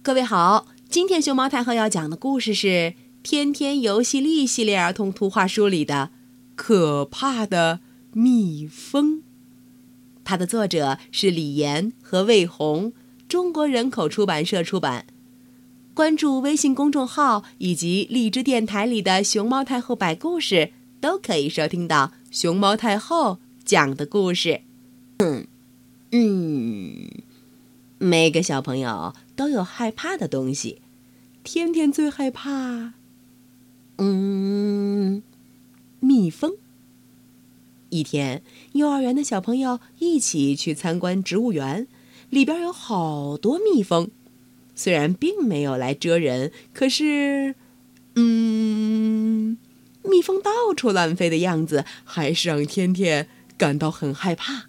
[0.00, 2.66] 各位好，今天熊猫太后要讲的故事是
[3.22, 6.10] 《天天游戏力》系列儿童图画书里的
[6.54, 7.80] 《可怕的
[8.12, 9.16] 蜜蜂》。
[10.24, 12.92] 它的作者是李岩和魏红，
[13.28, 15.04] 中国人口出版社出版。
[15.92, 24.62] 关注微信公众号以及荔枝电台里的熊猫太后摆故事，都可以收听到熊猫太后讲的故事。
[25.18, 25.46] 嗯
[26.12, 27.10] 嗯，
[27.98, 30.82] 每个小朋友都有害怕的东西，
[31.44, 32.94] 天天最害怕，
[33.98, 35.22] 嗯，
[36.00, 36.54] 蜜蜂。
[37.90, 41.86] 一天，幼儿园的小朋友一起去参观植物园，
[42.30, 44.10] 里边有好多蜜蜂。
[44.74, 47.54] 虽然并没有来蛰人，可是，
[48.16, 49.56] 嗯，
[50.02, 54.64] 蜜蜂到处乱飞的样子，还是让天天感到很害怕。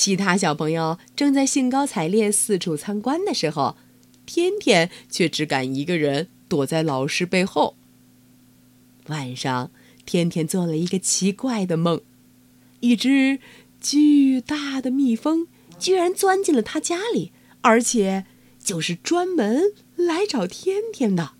[0.00, 3.76] 其他小朋友正在兴高采烈四处参观的时候，
[4.24, 7.76] 天天却只敢一个人躲在老师背后。
[9.08, 9.70] 晚上，
[10.06, 12.00] 天天做了一个奇怪的梦，
[12.80, 13.40] 一只
[13.78, 17.32] 巨大的蜜蜂居然钻进了他家里。
[17.60, 18.24] 而且，
[18.58, 21.32] 就是专门来找天天的。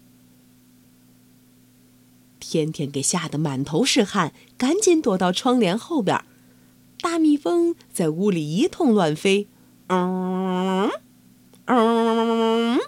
[2.38, 6.22] 天天给吓得满头是汗，赶紧躲到窗帘后边。
[7.02, 9.48] 大蜜蜂在屋里一通乱飞，
[9.88, 10.90] 嗯
[11.66, 12.78] 嗯，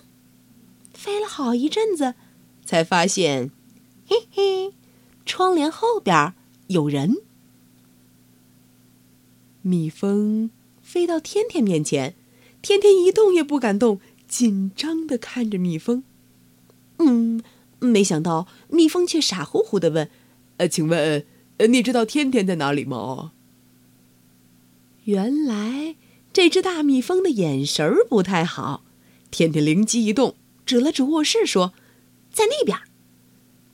[0.92, 2.14] 飞了好一阵子，
[2.64, 3.50] 才发现，
[4.06, 4.74] 嘿嘿，
[5.24, 6.34] 窗帘后边
[6.66, 7.16] 有人。
[9.62, 10.50] 蜜蜂
[10.82, 12.14] 飞到天天面前。
[12.60, 16.04] 天天一动也不敢动，紧张的看着蜜蜂。
[16.98, 17.42] 嗯，
[17.80, 20.08] 没想到蜜蜂却傻乎乎的问
[20.58, 21.24] ：“呃，请问，
[21.56, 23.32] 呃，你知道天天在哪里吗？”
[25.05, 25.97] 原来
[26.33, 28.84] 这只大蜜蜂的眼神儿不太好。
[29.31, 30.36] 天天灵机一动，
[30.67, 31.72] 指了指卧室说
[32.33, 32.78] ：“在那边。”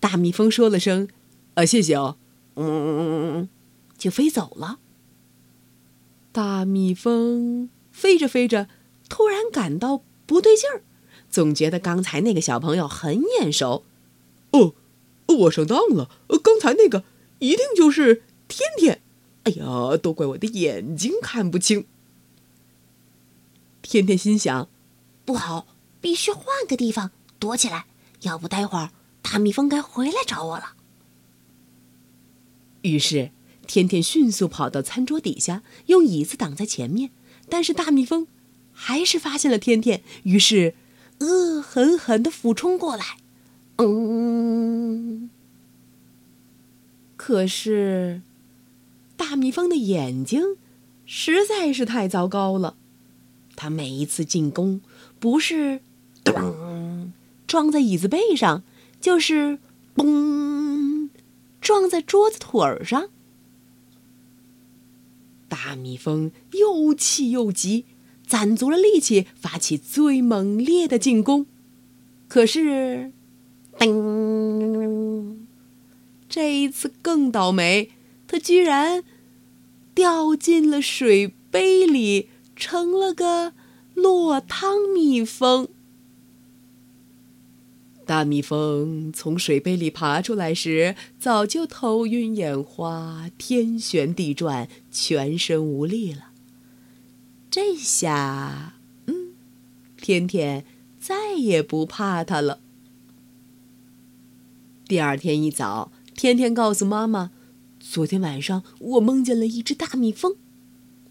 [0.01, 1.08] 大蜜蜂说了声
[1.55, 2.17] ：“啊，谢谢哦。”
[2.57, 3.48] 嗯，
[3.97, 4.79] 就飞走了。
[6.33, 8.69] 大蜜蜂飞着飞着。
[9.08, 10.83] 突然感到不对劲儿，
[11.31, 13.86] 总觉得刚才那个小朋友很眼熟。
[14.51, 14.75] 哦，
[15.27, 16.11] 我上当了，
[16.42, 17.05] 刚才那个
[17.39, 19.01] 一定就是天天。
[19.48, 21.86] 哎呀，都怪我的眼睛看不清。
[23.81, 24.69] 天天心想：
[25.25, 25.67] 不好，
[26.03, 27.87] 必须换个地方躲起来，
[28.20, 28.91] 要不待会儿
[29.23, 30.75] 大蜜蜂该回来找我了。
[32.83, 33.31] 于是，
[33.67, 37.11] 天天迅速跑到餐桌底下，用椅子挡在前面，
[37.48, 38.27] 但是大蜜蜂。
[38.81, 40.77] 还是发现了天天，于是
[41.19, 43.17] 恶狠狠地俯冲过来。
[43.79, 45.31] 嗯，
[47.17, 48.23] 可是
[49.18, 50.56] 大蜜蜂的眼睛
[51.05, 52.77] 实在是太糟糕了。
[53.55, 54.80] 它每一次进攻，
[55.20, 55.83] 不是
[56.24, 57.12] 咚
[57.46, 58.62] 撞在椅子背上，
[58.98, 59.58] 就是
[59.95, 61.11] 嘣
[61.61, 63.11] 撞在桌子腿儿上。
[65.51, 67.84] 大蜜蜂又气又急。
[68.27, 71.46] 攒足了力气，发起最猛烈的进攻，
[72.28, 73.11] 可是，
[73.78, 75.48] 叮，
[76.28, 77.90] 这一次更倒霉，
[78.28, 79.02] 它居然
[79.94, 83.55] 掉进了水杯里，成了个
[83.94, 85.68] 落汤蜜蜂。
[88.06, 96.30] 大蜜蜂从水杯里爬出来时，早就头晕眼花、天旋地转、全身无力了。
[97.50, 98.74] 这下，
[99.06, 99.33] 嗯，
[99.96, 100.64] 天天
[100.98, 102.60] 再也不怕它了。
[104.86, 107.30] 第二天一早，天天告诉妈妈
[107.91, 110.37] ：“昨天晚上我梦见了一只大蜜蜂。”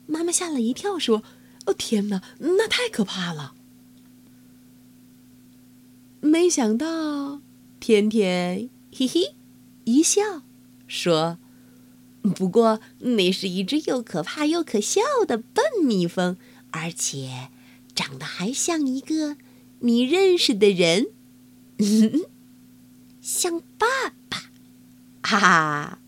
[0.05, 1.23] 妈妈吓了一跳，说
[1.65, 3.55] ：“哦，天哪，那太可怕了！”
[6.21, 7.41] 没想到，
[7.79, 9.35] 天天嘿嘿
[9.85, 10.43] 一笑，
[10.87, 11.39] 说。
[12.35, 16.35] 不过，那是一只又可怕又可笑的笨蜜蜂，
[16.71, 17.49] 而且
[17.95, 19.37] 长得还像一个
[19.79, 21.07] 你认识的人，
[21.77, 22.25] 嗯
[23.21, 23.87] 像爸
[24.27, 24.51] 爸，
[25.21, 25.99] 哈哈。